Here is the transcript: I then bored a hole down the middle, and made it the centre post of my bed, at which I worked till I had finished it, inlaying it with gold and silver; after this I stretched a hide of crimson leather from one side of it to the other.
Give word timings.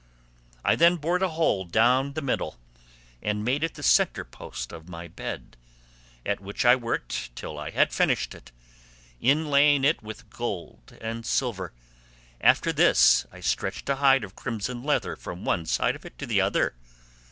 I 0.65 0.75
then 0.75 0.95
bored 0.95 1.21
a 1.21 1.27
hole 1.27 1.63
down 1.63 2.13
the 2.13 2.23
middle, 2.23 2.57
and 3.21 3.45
made 3.45 3.63
it 3.63 3.75
the 3.75 3.83
centre 3.83 4.25
post 4.25 4.71
of 4.71 4.89
my 4.89 5.07
bed, 5.07 5.57
at 6.25 6.39
which 6.39 6.65
I 6.65 6.75
worked 6.75 7.29
till 7.35 7.59
I 7.59 7.69
had 7.69 7.93
finished 7.93 8.33
it, 8.33 8.51
inlaying 9.21 9.83
it 9.83 10.01
with 10.01 10.27
gold 10.31 10.97
and 10.99 11.23
silver; 11.23 11.71
after 12.43 12.73
this 12.73 13.27
I 13.31 13.41
stretched 13.41 13.89
a 13.89 13.97
hide 13.97 14.23
of 14.23 14.35
crimson 14.35 14.81
leather 14.81 15.15
from 15.15 15.45
one 15.45 15.67
side 15.67 15.95
of 15.95 16.03
it 16.03 16.17
to 16.17 16.25
the 16.25 16.41
other. 16.41 16.73